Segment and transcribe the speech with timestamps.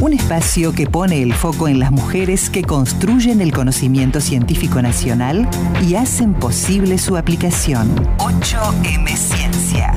[0.00, 5.48] Un espacio que pone el foco en las mujeres que construyen el conocimiento científico nacional
[5.86, 7.94] y hacen posible su aplicación.
[8.18, 9.94] 8M Ciencia.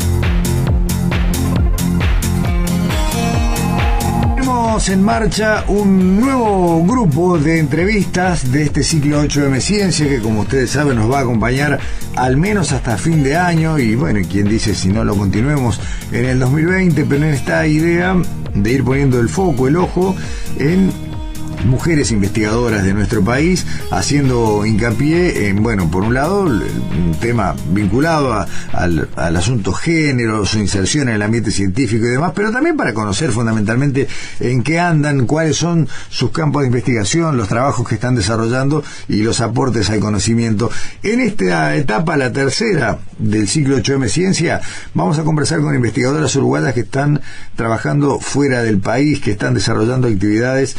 [4.72, 10.72] En marcha un nuevo grupo de entrevistas de este ciclo 8M Ciencia que como ustedes
[10.72, 11.78] saben nos va a acompañar
[12.16, 13.78] al menos hasta fin de año.
[13.78, 15.82] Y bueno, quien dice si no lo continuemos
[16.14, 18.16] en el 2020, pero en esta idea
[18.54, 20.16] de ir poniendo el foco, el ojo
[20.58, 21.11] en
[21.66, 28.46] mujeres investigadoras de nuestro país, haciendo hincapié en, bueno, por un lado, un tema vinculado
[28.74, 33.32] al, asunto género, su inserción en el ambiente científico y demás, pero también para conocer
[33.32, 34.08] fundamentalmente
[34.40, 39.24] en qué andan, cuáles son sus campos de investigación, los trabajos que están desarrollando y
[39.24, 40.70] los aportes al conocimiento.
[41.04, 44.62] En esta etapa, la tercera del ciclo 8M Ciencia,
[44.94, 47.22] vamos a conversar con investigadoras uruguayas que están
[47.56, 50.76] trabajando fuera del país, que están desarrollando actividades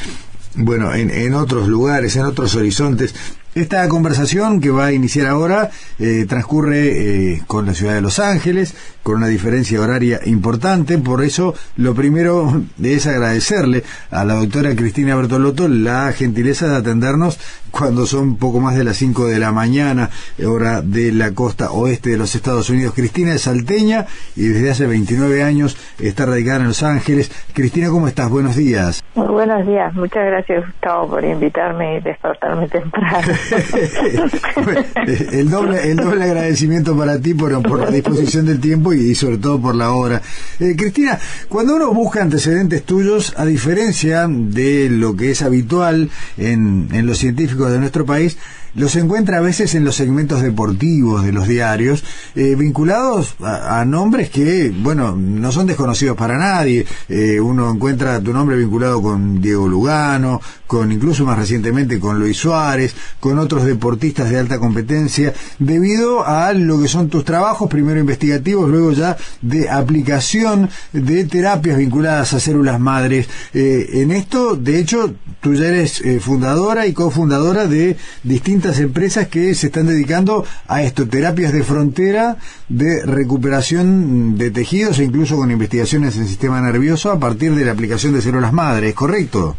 [0.54, 3.14] bueno, en, en otros lugares, en otros horizontes.
[3.54, 8.18] Esta conversación que va a iniciar ahora eh, transcurre eh, con la ciudad de Los
[8.18, 14.74] Ángeles, con una diferencia horaria importante, por eso lo primero es agradecerle a la doctora
[14.74, 17.38] Cristina Bertolotto la gentileza de atendernos
[17.70, 20.08] cuando son poco más de las 5 de la mañana,
[20.46, 22.94] hora de la costa oeste de los Estados Unidos.
[22.94, 27.30] Cristina es salteña y desde hace 29 años está radicada en Los Ángeles.
[27.52, 28.30] Cristina, ¿cómo estás?
[28.30, 29.02] Buenos días.
[29.14, 33.28] Muy buenos días, muchas gracias Gustavo por invitarme y despertarme temprano.
[35.32, 39.38] el, doble, el doble agradecimiento para ti por, por la disposición del tiempo y, sobre
[39.38, 40.22] todo por la hora.
[40.60, 46.88] Eh, Cristina, cuando uno busca antecedentes tuyos, a diferencia de lo que es habitual en,
[46.92, 48.36] en los científicos de nuestro país,
[48.74, 54.30] los encuentra a veces en los segmentos deportivos de los diarios, eh, vinculados a, nombres
[54.30, 56.86] que, bueno, no son desconocidos para nadie.
[57.08, 62.38] Eh, uno encuentra tu nombre vinculado con Diego Lugano, con incluso más recientemente con Luis
[62.38, 68.00] Suárez, con otros deportistas de alta competencia, debido a lo que son tus trabajos, primero
[68.00, 73.28] investigativos, luego ya de aplicación de terapias vinculadas a células madres.
[73.52, 79.54] Eh, en esto, de hecho, tú ya eres fundadora y cofundadora de distintas empresas que
[79.54, 82.36] se están dedicando a esto, terapias de frontera,
[82.68, 87.72] de recuperación de tejidos e incluso con investigaciones en sistema nervioso a partir de la
[87.72, 89.56] aplicación de células madres, ¿correcto?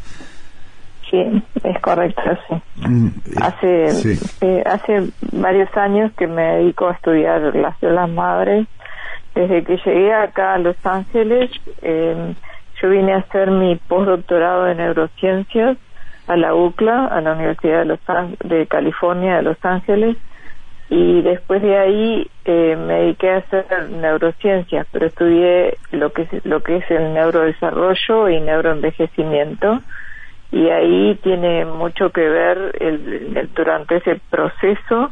[1.09, 2.88] Sí, es correcto, sí.
[2.88, 8.68] Mm, eh, hace, eh, hace varios años que me dedico a estudiar las células madres.
[9.36, 12.34] Desde que llegué acá a Los Ángeles, eh,
[12.81, 15.78] yo vine a hacer mi postdoctorado en neurociencias
[16.28, 18.00] a la UCLA, a la Universidad de, Los
[18.44, 20.18] de California de Los Ángeles,
[20.90, 26.46] y después de ahí eh, me dediqué a hacer neurociencias, pero estudié lo que es,
[26.46, 29.82] lo que es el neurodesarrollo y neuroenvejecimiento,
[30.52, 35.12] y ahí tiene mucho que ver el, durante ese proceso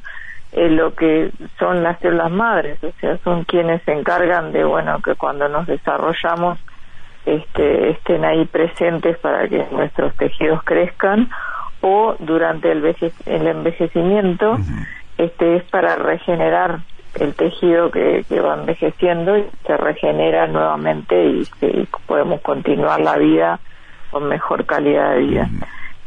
[0.52, 5.02] eh, lo que son las células madres, o sea, son quienes se encargan de, bueno,
[5.02, 6.60] que cuando nos desarrollamos
[7.26, 11.30] este, estén ahí presentes para que nuestros tejidos crezcan
[11.82, 12.96] o durante el,
[13.26, 14.58] el envejecimiento
[15.18, 16.80] este es para regenerar
[17.20, 21.48] el tejido que, que, va envejeciendo y se regenera nuevamente y,
[22.08, 23.60] podemos continuar la vida
[24.10, 25.50] con mejor calidad de vida.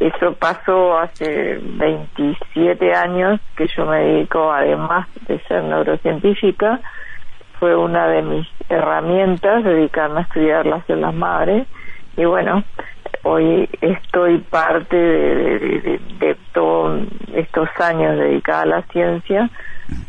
[0.00, 6.80] Eso pasó hace 27 años que yo me dedico, además de ser neurocientífica,
[7.64, 11.66] fue una de mis herramientas dedicarme a estudiar las células madres.
[12.14, 12.62] Y bueno
[13.22, 17.00] hoy estoy parte de, todos
[17.32, 19.48] estos años dedicada a la ciencia.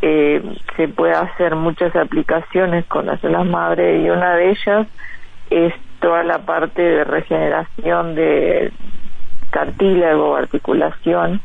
[0.02, 0.44] Eh,
[0.76, 4.88] se puede hacer muchas aplicaciones con las células madres y una de ellas
[5.50, 8.74] es toda la parte de regeneración de
[9.50, 11.40] cartílago articulación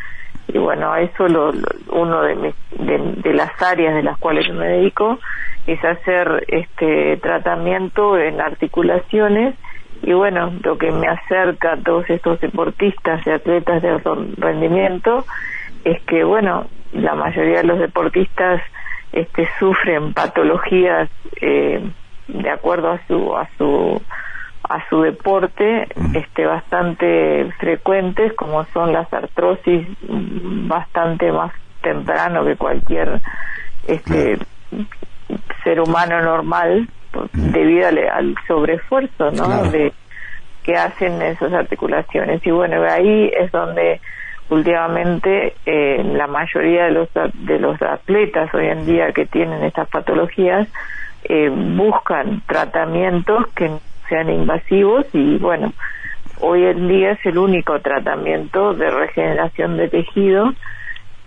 [0.49, 1.53] y bueno eso lo,
[1.93, 5.19] uno de, de las áreas de las cuales me dedico
[5.67, 9.55] es hacer este tratamiento en articulaciones.
[10.03, 15.27] Y bueno, lo que me acerca a todos estos deportistas y atletas de alto rendimiento
[15.85, 18.62] es que bueno, la mayoría de los deportistas
[19.12, 21.11] este sufren patologías
[21.41, 21.82] eh,
[22.29, 24.00] de acuerdo a su a su
[24.68, 31.52] a su deporte este bastante frecuentes como son las artrosis bastante más
[31.82, 33.20] temprano que cualquier
[33.86, 34.38] este
[35.64, 36.88] ser humano normal
[37.32, 39.64] debido al, sobreesfuerzo ¿no?
[39.70, 39.92] de
[40.62, 42.46] que hacen esas articulaciones.
[42.46, 44.00] Y bueno ahí es donde
[44.50, 49.88] últimamente eh, la mayoría de los de los atletas hoy en día que tienen estas
[49.88, 50.68] patologías
[51.24, 53.70] eh, buscan tratamientos que
[54.10, 55.72] sean invasivos y bueno
[56.40, 60.52] hoy en día es el único tratamiento de regeneración de tejido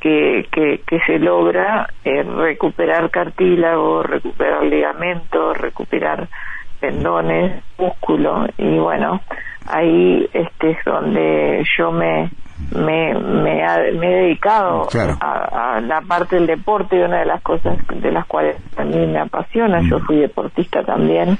[0.04, 6.28] que, que, se logra eh, recuperar cartílago, recuperar ligamentos, recuperar
[6.82, 8.46] tendones, músculo.
[8.58, 9.22] Y bueno,
[9.66, 12.30] ahí este es donde yo me
[12.76, 14.88] me, me, me he dedicado
[15.22, 19.20] a, la parte del deporte y una de las cosas de las cuales también me
[19.20, 21.38] apasiona, yo fui deportista también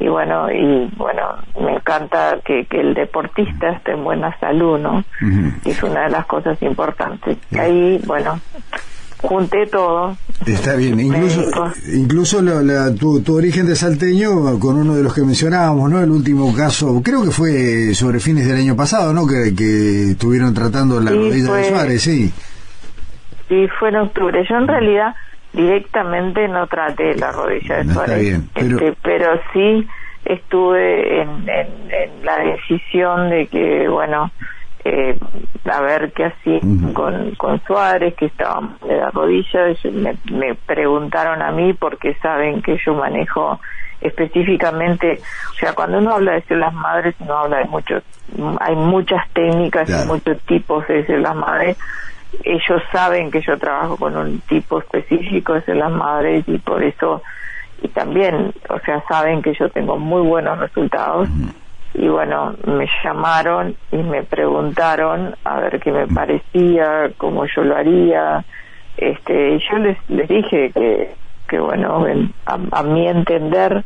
[0.00, 1.22] y bueno, y bueno,
[1.60, 5.04] me encanta que, que el deportista esté en buena salud, ¿no?
[5.64, 7.36] Es una de las cosas importantes.
[7.58, 8.40] Ahí, bueno,
[9.20, 10.16] junté todo.
[10.46, 11.42] Está bien, incluso,
[11.92, 12.40] incluso
[12.98, 16.00] tu, tu, origen de salteño con uno de los que mencionábamos, ¿no?
[16.00, 19.26] El último caso, creo que fue sobre fines del año pasado, ¿no?
[19.26, 22.32] Que, que estuvieron tratando la rodilla de Suárez, sí.
[23.48, 24.46] Sí, fue en octubre.
[24.48, 25.14] Yo en realidad
[25.52, 29.40] directamente no traté la rodilla de Suárez, este, pero...
[29.52, 29.86] sí
[30.24, 34.30] estuve en, en, la decisión de que, bueno,
[34.84, 35.18] eh,
[35.70, 36.60] a ver qué hacía
[36.92, 39.60] con, con Suárez, que estaba de la rodilla.
[39.92, 43.58] Me, me preguntaron a mí porque saben que yo manejo
[44.00, 48.02] específicamente, o sea, cuando uno habla de células madres, no habla de muchos,
[48.60, 51.76] hay muchas técnicas y muchos tipos de células madres.
[52.44, 57.22] Ellos saben que yo trabajo con un tipo específico de células madres y por eso,
[57.82, 61.28] y también, o sea, saben que yo tengo muy buenos resultados.
[61.94, 67.76] Y bueno, me llamaron y me preguntaron a ver qué me parecía, cómo yo lo
[67.76, 68.44] haría.
[68.96, 71.14] Este, y yo les, les dije que,
[71.48, 72.04] que bueno,
[72.46, 73.84] a, mi entender,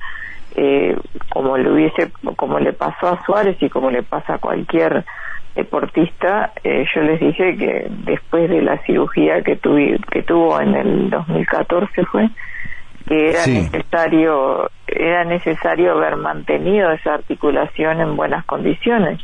[0.56, 0.96] eh,
[1.30, 5.04] como le hubiese, como le pasó a Suárez y como le pasa a cualquier
[5.54, 10.74] deportista, eh, yo les dije que después de la cirugía que, tuve, que tuvo en
[10.74, 12.28] el 2014 fue,
[13.06, 19.20] que era necesario era necesario haber mantenido esa articulación en buenas condiciones.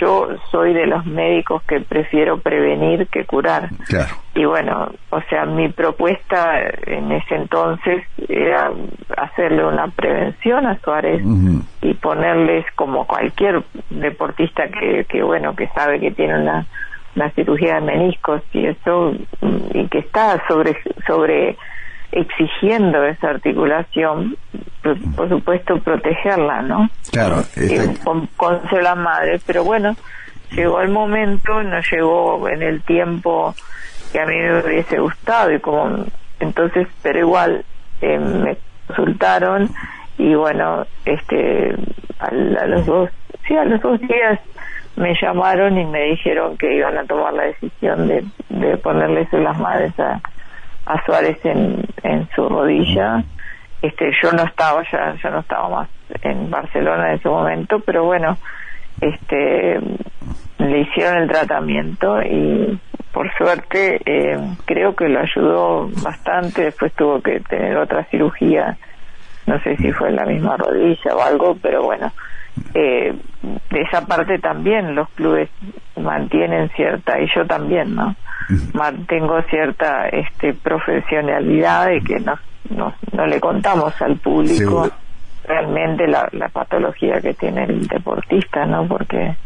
[0.00, 3.70] Yo soy de los médicos que prefiero prevenir que curar.
[4.34, 8.72] Y bueno, o sea, mi propuesta en ese entonces era
[9.16, 11.22] hacerle una prevención a Suárez
[11.82, 16.66] y ponerles como cualquier deportista que, que bueno, que sabe que tiene una,
[17.14, 19.14] una cirugía de meniscos y eso
[19.72, 20.76] y que está sobre
[21.06, 21.56] sobre
[22.14, 24.36] exigiendo esa articulación,
[25.16, 26.88] por, supuesto protegerla, ¿no?
[27.10, 28.28] Claro, eh, con,
[28.68, 29.96] ser la madre, pero bueno,
[30.52, 33.54] llegó el momento, no llegó en el tiempo
[34.12, 36.04] que a mí me hubiese gustado y como
[36.40, 37.64] entonces, pero igual
[38.00, 39.70] eh, me consultaron
[40.18, 41.74] y bueno, este,
[42.18, 43.10] a, los dos,
[43.48, 44.38] sí, a los dos días
[44.96, 49.58] me llamaron y me dijeron que iban a tomar la decisión de, de ponerles las
[49.58, 50.20] madres a
[50.86, 53.24] a Suárez en, en su rodilla.
[53.84, 55.88] Este, yo no estaba ya, ya no estaba más
[56.22, 58.38] en Barcelona en ese momento, pero bueno,
[58.98, 59.78] este,
[60.56, 62.80] le hicieron el tratamiento y
[63.12, 66.64] por suerte eh, creo que lo ayudó bastante.
[66.64, 68.78] Después tuvo que tener otra cirugía,
[69.46, 72.10] no sé si fue en la misma rodilla o algo, pero bueno,
[72.72, 73.14] eh,
[73.70, 75.50] de esa parte también los clubes
[76.00, 78.16] mantienen cierta y yo también no
[78.72, 82.38] mantengo cierta este profesionalidad de que no,
[82.70, 84.88] no, no le contamos al público
[85.46, 89.36] realmente la, la patología que tiene el deportista no porque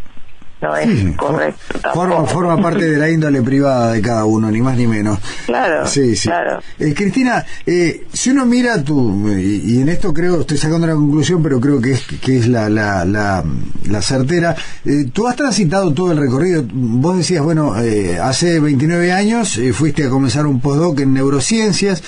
[0.60, 1.90] no es correcto.
[1.94, 5.18] Forma, forma parte de la índole privada de cada uno, ni más ni menos.
[5.46, 6.28] Claro, sí, sí.
[6.28, 6.60] claro.
[6.78, 11.42] Eh, Cristina, eh, si uno mira tú, y, en esto creo, estoy sacando una conclusión,
[11.42, 13.44] pero creo que es, que es la, la, la,
[13.88, 17.74] la certera, eh, tú has transitado todo el recorrido, vos decías, bueno,
[18.22, 22.02] hace 29 años fuiste a comenzar un postdoc en neurociencias,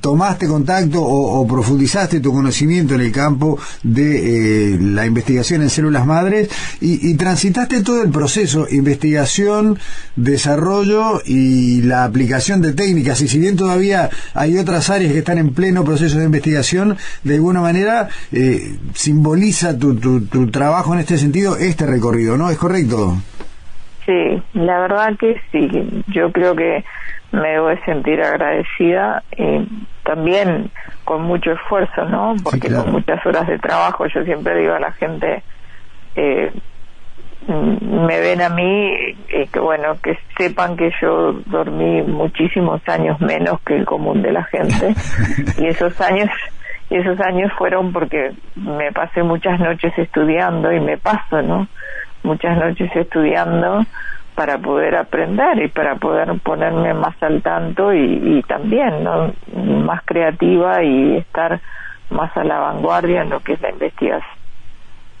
[0.00, 6.48] tomaste contacto o, profundizaste tu conocimiento en el campo de la investigación en células madres
[6.80, 9.78] y, y transitaste todo el proceso, investigación,
[10.16, 13.20] desarrollo y la aplicación de técnicas.
[13.20, 17.34] Y si bien todavía hay otras áreas que están en pleno proceso de investigación, de
[17.34, 22.50] alguna manera eh, simboliza tu, tu, trabajo en este sentido, este recorrido, ¿no?
[22.50, 23.16] ¿Es correcto?
[24.06, 26.02] Sí, la verdad que sí.
[26.08, 26.84] Yo creo que
[27.32, 29.22] me debo sentir agradecida.
[30.04, 30.70] también
[31.04, 32.34] con mucho esfuerzo, ¿no?
[32.42, 35.42] Porque con muchas horas de trabajo, yo siempre digo a la gente,
[36.16, 36.52] eh,
[37.48, 43.60] me ven a mí y que bueno, que sepan que yo dormí muchísimos años menos
[43.60, 44.94] que el común de la gente
[45.58, 46.30] y esos años
[46.90, 51.66] y esos años fueron porque me pasé muchas noches estudiando y me paso, ¿no?
[52.22, 53.84] Muchas noches estudiando
[54.34, 59.32] para poder aprender y para poder ponerme más al tanto y, también ¿no?
[59.54, 61.60] más creativa y estar
[62.10, 64.43] más a la vanguardia en lo que es la investigación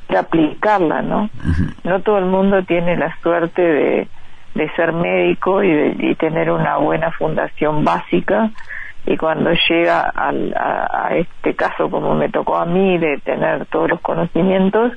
[0.08, 1.30] de aplicarla no
[1.84, 4.08] no todo el mundo tiene la suerte de,
[4.54, 8.50] de ser médico y de y tener una buena fundación básica.
[9.06, 13.90] Y cuando llega al, a, este caso como me tocó a mí de tener todos
[13.90, 14.92] los conocimientos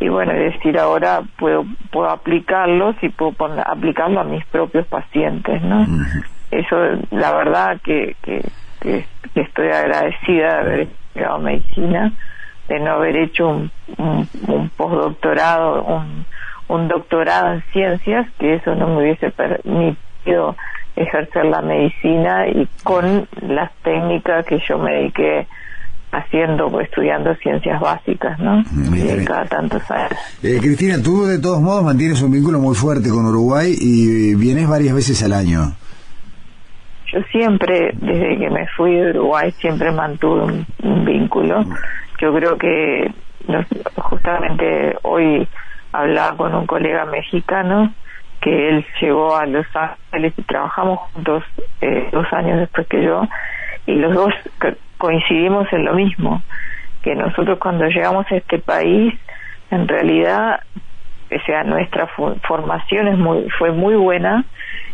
[0.00, 5.60] y bueno decir ahora puedo puedo aplicarlos y puedo poner, aplicarlo a mis propios pacientes
[5.60, 5.86] no
[6.50, 6.76] eso
[7.10, 8.42] la verdad que, que,
[8.80, 12.12] que, estoy agradecida de haber estudiado medicina
[12.70, 16.24] de no haber hecho un, un, un postdoctorado un,
[16.68, 20.56] un doctorado en ciencias que eso no me hubiese permitido
[20.94, 25.48] ejercer la medicina y con las técnicas que yo me dediqué
[26.12, 28.62] haciendo o estudiando ciencias básicas, ¿no?
[28.94, 30.12] Y cada tantos años.
[30.42, 34.68] Eh, Cristina, tú de todos modos mantienes un vínculo muy fuerte con Uruguay y vienes
[34.68, 35.72] varias veces al año.
[37.12, 41.64] Yo siempre, desde que me fui de Uruguay, siempre mantuve un, vínculo.
[42.20, 43.10] Yo creo que
[43.96, 45.48] justamente hoy
[45.92, 47.92] hablaba con un colega mexicano
[48.40, 51.44] que él llegó a Los Ángeles y trabajamos juntos
[51.80, 53.22] eh, dos años después que yo
[53.86, 54.32] y los dos
[54.98, 56.42] coincidimos en lo mismo
[57.02, 59.14] que nosotros cuando llegamos a este país
[59.70, 60.60] en realidad
[61.30, 62.06] o sea nuestra
[62.46, 64.44] formación es muy fue muy buena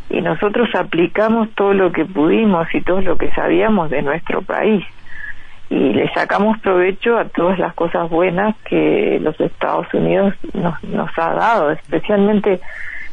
[0.09, 4.85] y nosotros aplicamos todo lo que pudimos y todo lo que sabíamos de nuestro país
[5.69, 11.11] y le sacamos provecho a todas las cosas buenas que los Estados Unidos nos, nos
[11.19, 12.61] ha dado especialmente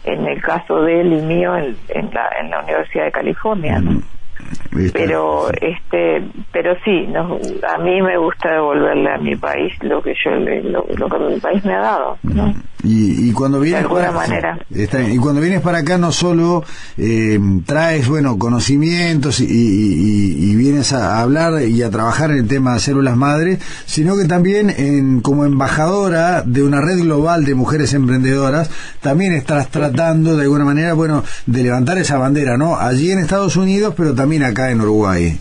[0.03, 1.75] en el caso de él y mío en,
[2.13, 3.79] la, en la Universidad de California.
[3.79, 4.01] ¿no?
[4.91, 10.13] pero este pero sí no, a mí me gusta devolverle a mi país lo que
[10.23, 12.53] yo lo, lo que mi país me ha dado ¿no?
[12.83, 14.59] Y, y cuando vienes de alguna manera.
[14.69, 16.63] y cuando vienes para acá no solo
[16.97, 22.73] eh, traes bueno conocimientos y, y, vienes a hablar y a trabajar en el tema
[22.73, 27.93] de células madres sino que también en, como embajadora de una red global de mujeres
[27.93, 28.69] emprendedoras
[29.01, 33.55] también estás tratando de alguna manera bueno de levantar esa bandera no allí en Estados
[33.55, 35.39] Unidos pero también acá en Uruguay.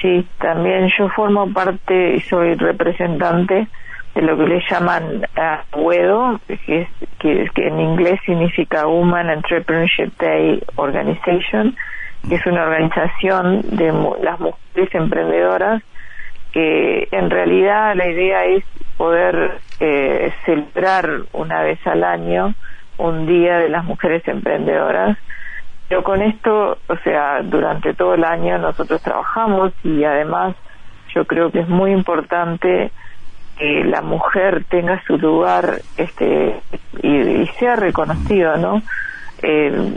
[0.00, 3.68] Sí, también yo formo parte y soy representante
[4.14, 6.88] de lo que le llaman uh, que, es,
[7.18, 11.76] que, que, en inglés significa Women Entrepreneurship Day Organization,
[12.28, 15.82] que es una organización de las mujeres emprendedoras
[16.52, 18.64] que en realidad la idea es
[18.96, 22.54] poder eh, celebrar una vez al año
[22.98, 25.16] un día de las mujeres emprendedoras.
[25.88, 30.54] Pero con esto, o sea, durante todo el año nosotros trabajamos y además
[31.14, 32.92] yo creo que es muy importante
[33.60, 36.56] que la mujer tenga su lugar este
[37.02, 38.82] y, sea reconocido, ¿no?
[39.42, 39.92] Eh,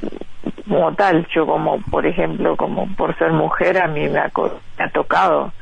[0.67, 4.29] como tal, yo como, por ejemplo, como por ser mujer, a mí me ha,
[4.89, 5.53] tocado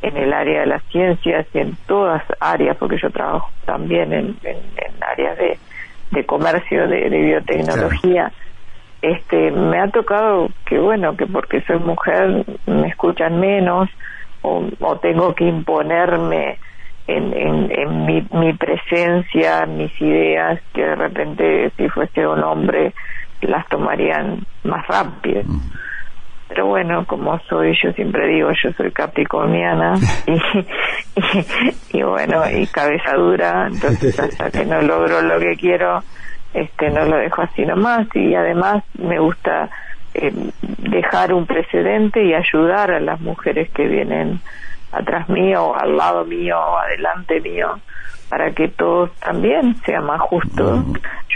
[0.00, 4.36] en el área de las ciencias y en todas áreas, porque yo trabajo también en,
[4.44, 4.58] en,
[5.00, 5.58] áreas de,
[6.12, 8.30] de comercio, de, biotecnología
[9.02, 13.88] este me ha tocado que bueno que porque soy mujer me escuchan menos
[14.42, 16.58] o, o tengo que imponerme
[17.16, 22.94] en, en, en mi, mi, presencia mis ideas que de repente si fuese un hombre
[23.42, 25.42] las tomarían más rápido.
[26.48, 29.94] Pero bueno como soy yo siempre digo yo soy capricorniana
[30.26, 36.02] y, y bueno y cabeza dura entonces hasta que no logro lo que quiero
[36.52, 39.70] este no lo dejo así nomás y además me gusta
[40.12, 40.32] eh,
[40.78, 44.40] dejar un precedente y ayudar a las mujeres que vienen
[44.92, 47.78] atrás mío, al lado mío, adelante mío,
[48.28, 50.84] para que todo también sea más justo.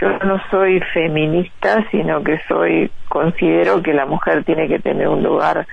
[0.00, 5.22] Yo no soy feminista, sino que soy considero que la mujer tiene que tener un
[5.22, 5.66] lugar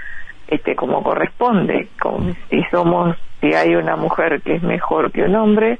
[0.47, 5.35] este como corresponde, como si somos si hay una mujer que es mejor que un
[5.35, 5.79] hombre,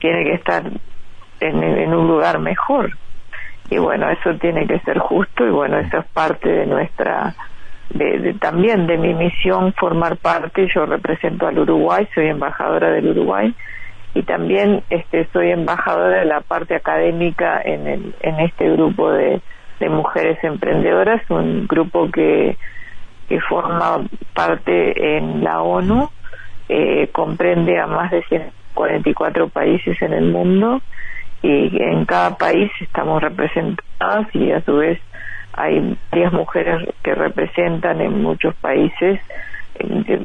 [0.00, 0.62] tiene que estar
[1.40, 2.96] en, un lugar mejor.
[3.70, 7.34] Y bueno, eso tiene que ser justo y bueno, eso es parte de nuestra,
[7.90, 10.68] de, también de mi misión formar parte.
[10.74, 13.54] Yo represento al Uruguay, soy embajadora del Uruguay
[14.14, 19.40] y también este, soy embajadora de la parte académica en, el, en este grupo de,
[19.80, 22.56] de mujeres emprendedoras, un grupo que
[23.28, 24.00] que forma
[24.34, 26.08] parte en la ONU,
[26.68, 30.80] eh, comprende a más de 144 países en el mundo
[31.42, 34.98] y en cada país estamos representadas y a su vez
[35.58, 39.20] hay varias mujeres que representan en muchos países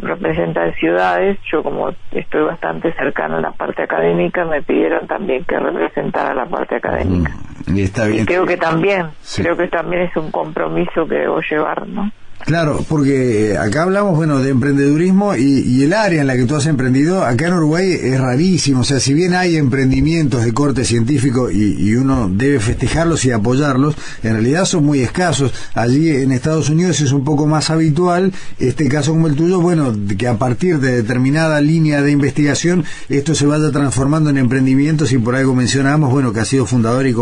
[0.01, 5.59] representan ciudades, yo como estoy bastante cercano a la parte académica, me pidieron también que
[5.59, 7.31] representara la parte académica.
[7.67, 8.25] Mm, y está bien.
[8.25, 12.11] creo que también, creo que también es un compromiso que debo llevar, ¿no?
[12.45, 16.65] Claro, porque acá hablamos, bueno, de emprendedurismo y, el área en la que tú has
[16.65, 21.50] emprendido, acá en Uruguay es rarísimo, o sea, si bien hay emprendimientos de corte científico
[21.50, 25.53] y, uno debe festejarlos y apoyarlos, en realidad son muy escasos.
[25.73, 29.95] Allí en Estados Unidos es un poco más habitual, este caso como el tuyo, bueno,
[30.17, 35.17] que a partir de determinada línea de investigación esto se vaya transformando en emprendimientos y
[35.17, 37.15] por algo mencionamos, bueno, que ha sido fundador y,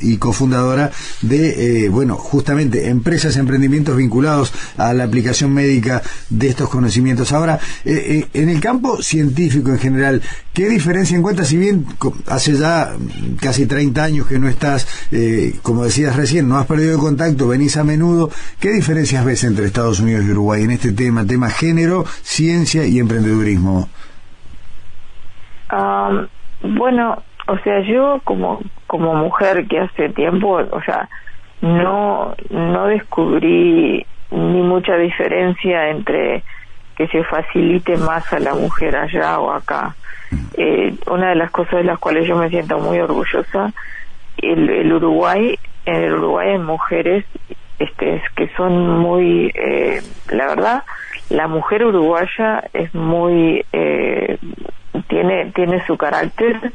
[0.00, 0.90] y cofundadora
[1.22, 7.32] de, eh, bueno, justamente empresas, emprendimientos vinculados a la aplicación médica de estos conocimientos.
[7.32, 11.48] Ahora, eh, eh, en el campo científico en general, ¿qué diferencia encuentras?
[11.48, 11.86] Si bien
[12.28, 12.90] hace ya
[13.40, 17.76] casi 30 años que no estás, eh, como decías recién, no has perdido contacto, venís
[17.76, 18.30] a menudo,
[18.60, 22.98] ¿qué diferencias ves entre Estados Unidos y Uruguay en este tema, tema género, ciencia y
[22.98, 23.88] emprendedurismo?
[26.62, 31.08] bueno, o sea, yo como como mujer que hace tiempo, o sea,
[31.60, 36.42] no no descubrí ni mucha diferencia entre
[36.96, 39.94] que se facilite más a la mujer allá o acá.
[40.56, 43.72] Eh, una de las cosas de las cuales yo me siento muy orgullosa,
[44.38, 47.24] el, el Uruguay, en el Uruguay hay mujeres
[47.78, 50.00] este, que son muy, eh,
[50.30, 50.84] la verdad,
[51.30, 54.38] la mujer uruguaya es muy, eh,
[55.08, 56.72] tiene, tiene su carácter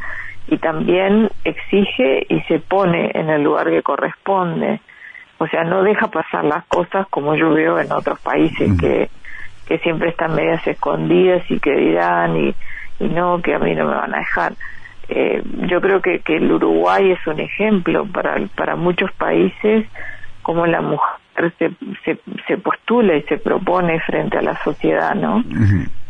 [0.47, 4.81] y también exige y se pone en el lugar que corresponde.
[5.39, 9.09] O sea, no deja pasar las cosas como yo veo en otros países que,
[9.65, 12.55] que siempre están medias escondidas y que dirán y,
[12.99, 14.53] y no, que a mí no me van a dejar.
[15.07, 19.87] Eh, yo creo que, que el Uruguay es un ejemplo para, para muchos países
[20.43, 21.19] como la mujer
[21.57, 21.71] se,
[22.03, 25.43] se, se postula y se propone frente a la sociedad, ¿no?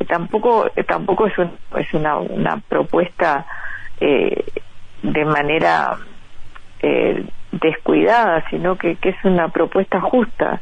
[0.07, 3.45] tampoco tampoco es, un, es una, una propuesta
[3.99, 4.43] eh,
[5.03, 5.97] de manera
[6.81, 10.61] eh, descuidada, sino que, que es una propuesta justa.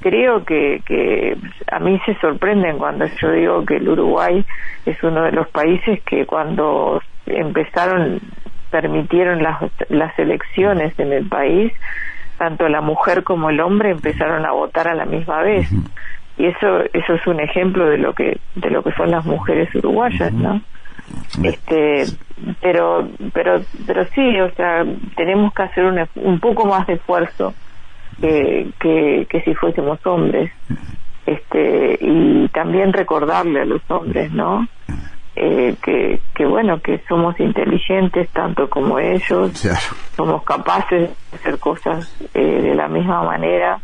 [0.00, 1.36] Creo que, que
[1.70, 4.44] a mí se sorprenden cuando yo digo que el Uruguay
[4.84, 8.20] es uno de los países que cuando empezaron,
[8.70, 11.72] permitieron las, las elecciones en el país,
[12.38, 15.70] tanto la mujer como el hombre empezaron a votar a la misma vez.
[16.38, 19.74] Y eso, eso es un ejemplo de lo que, de lo que son las mujeres
[19.74, 20.60] uruguayas, ¿no?
[21.42, 22.04] Este
[22.60, 24.84] pero pero pero sí o sea
[25.16, 27.54] tenemos que hacer un, un poco más de esfuerzo
[28.20, 30.50] que, que, que si fuésemos hombres.
[31.26, 34.68] Este y también recordarle a los hombres no
[35.34, 39.52] eh, que, que bueno que somos inteligentes tanto como ellos.
[40.16, 43.80] Somos capaces de hacer cosas eh, de la misma manera.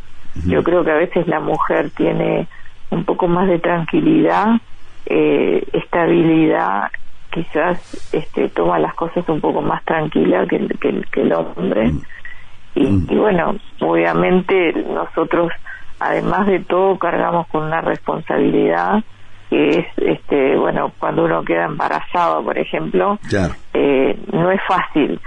[0.47, 2.49] Yo creo que a veces la mujer tiene
[2.91, 4.61] un poco más de tranquilidad
[5.05, 6.91] eh, estabilidad
[7.33, 11.93] quizás este, toma las cosas un poco más tranquila que, que, que el hombre.
[11.93, 12.03] Mm.
[12.75, 13.07] Y, mm.
[13.11, 15.53] y, bueno, obviamente nosotros,
[15.99, 19.03] además de todo, cargamos con una responsabilidad
[19.51, 23.19] que es, este, bueno, cuando uno queda embarazado, por ejemplo,
[23.75, 25.21] eh, no es fácil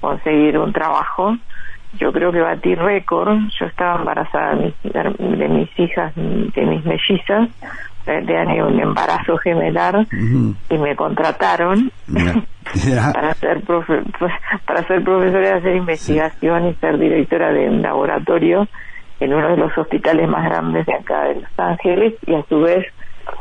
[0.00, 1.36] conseguir un trabajo.
[1.98, 3.36] Yo creo que batí récord.
[3.58, 7.48] Yo estaba embarazada de mis, de mis hijas, de mis mellizas,
[8.08, 11.92] de un embarazo gemelar y me contrataron
[13.12, 14.02] para ser profe
[14.66, 18.66] para ser profesora y hacer investigación y ser directora de un laboratorio
[19.20, 22.60] en uno de los hospitales más grandes de acá de Los Ángeles y a su
[22.60, 22.86] vez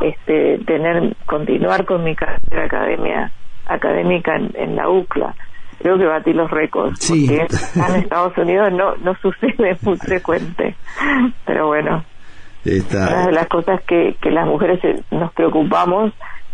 [0.02, 3.32] este tener continuar con mi carrera academia
[3.68, 5.34] académica en, la UCLA.
[5.80, 10.76] Creo que batí los récords porque en Estados Unidos no no sucede muy frecuente.
[11.46, 12.04] Pero bueno
[12.92, 14.80] una de las cosas que, que las mujeres
[15.12, 16.14] nos preocupamos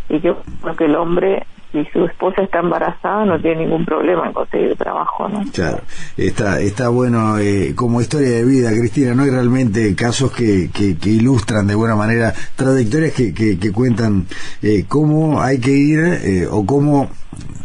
[0.09, 0.33] y que,
[0.77, 5.27] que el hombre si su esposa está embarazada no tiene ningún problema en conseguir trabajo,
[5.27, 5.43] ¿no?
[5.51, 5.79] Claro,
[6.15, 9.23] está, está bueno eh, como historia de vida, Cristina, ¿no?
[9.23, 14.27] hay realmente casos que, que, ilustran de buena manera trayectorias que, que, cuentan
[14.61, 17.09] eh, cómo hay que ir eh, o cómo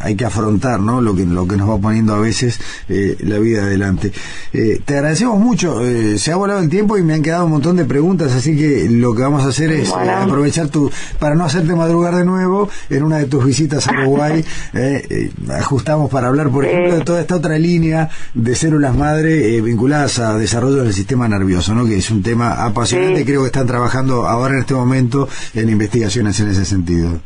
[0.01, 1.01] hay que afrontar ¿no?
[1.01, 4.13] lo, que, lo que nos va poniendo a veces eh, la vida adelante.
[4.53, 7.53] Eh, te agradecemos mucho, eh, se ha volado el tiempo y me han quedado un
[7.53, 11.45] montón de preguntas, así que lo que vamos a hacer es aprovechar tu, para no
[11.45, 14.45] hacerte madrugar de nuevo en una de tus visitas a Uruguay,
[15.61, 20.37] ajustamos para hablar, por ejemplo, de toda esta otra línea de células madre vinculadas a
[20.39, 21.87] desarrollo del sistema nervioso, ¿no?
[21.87, 23.25] que es un tema apasionante.
[23.25, 27.21] Creo que están trabajando ahora en este momento en investigaciones en ese sentido.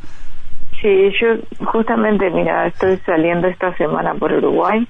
[0.81, 4.85] Sí, yo justamente, mira, estoy saliendo esta semana por Uruguay,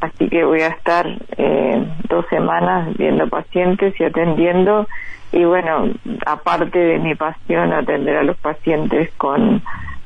[0.00, 1.04] así que voy a estar
[1.36, 4.86] eh, dos semanas viendo pacientes y atendiendo.
[5.32, 5.88] Y bueno,
[6.26, 9.62] aparte de mi pasión, atender a los pacientes con,